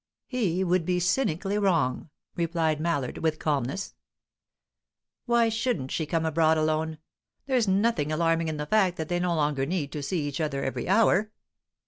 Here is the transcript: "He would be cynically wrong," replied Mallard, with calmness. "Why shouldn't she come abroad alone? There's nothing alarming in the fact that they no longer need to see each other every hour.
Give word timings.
"He 0.25 0.63
would 0.63 0.83
be 0.83 0.99
cynically 0.99 1.59
wrong," 1.59 2.09
replied 2.35 2.81
Mallard, 2.81 3.19
with 3.19 3.37
calmness. 3.37 3.93
"Why 5.27 5.47
shouldn't 5.47 5.91
she 5.91 6.07
come 6.07 6.25
abroad 6.25 6.57
alone? 6.57 6.97
There's 7.45 7.67
nothing 7.67 8.11
alarming 8.11 8.47
in 8.47 8.57
the 8.57 8.65
fact 8.65 8.97
that 8.97 9.09
they 9.09 9.19
no 9.19 9.35
longer 9.35 9.63
need 9.63 9.91
to 9.91 10.01
see 10.01 10.27
each 10.27 10.41
other 10.41 10.63
every 10.63 10.89
hour. 10.89 11.29